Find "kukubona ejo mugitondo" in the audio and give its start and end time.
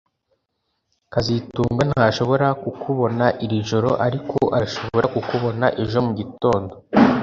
5.15-6.73